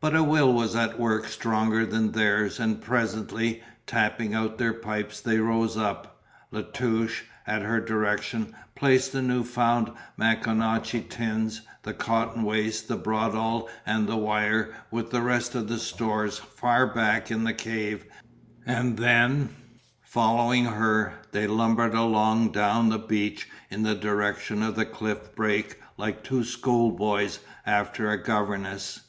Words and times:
But 0.00 0.16
a 0.16 0.24
will 0.24 0.52
was 0.52 0.74
at 0.74 0.98
work 0.98 1.28
stronger 1.28 1.86
than 1.86 2.10
theirs 2.10 2.58
and 2.58 2.82
presently, 2.82 3.62
tapping 3.86 4.34
out 4.34 4.58
their 4.58 4.72
pipes, 4.72 5.20
they 5.20 5.38
rose 5.38 5.76
up. 5.76 6.20
La 6.50 6.62
Touche, 6.62 7.22
at 7.46 7.62
her 7.62 7.80
direction, 7.80 8.52
placed 8.74 9.12
the 9.12 9.22
new 9.22 9.44
found 9.44 9.92
Maconochie 10.16 11.08
tins, 11.08 11.60
the 11.84 11.94
cotton 11.94 12.42
waste, 12.42 12.88
the 12.88 12.96
bradawl 12.96 13.68
and 13.86 14.08
wire 14.08 14.74
with 14.90 15.12
the 15.12 15.22
rest 15.22 15.54
of 15.54 15.68
the 15.68 15.78
stores, 15.78 16.36
far 16.38 16.88
back 16.88 17.30
in 17.30 17.44
the 17.44 17.54
cave, 17.54 18.04
and 18.66 18.96
then, 18.96 19.50
following 20.02 20.64
her, 20.64 21.14
they 21.30 21.46
lumbered 21.46 21.94
along 21.94 22.50
down 22.50 22.88
the 22.88 22.98
beach 22.98 23.48
in 23.70 23.84
the 23.84 23.94
direction 23.94 24.64
of 24.64 24.74
the 24.74 24.84
cliff 24.84 25.32
break 25.36 25.80
like 25.96 26.24
two 26.24 26.42
schoolboys 26.42 27.38
after 27.64 28.10
a 28.10 28.20
governess. 28.20 29.02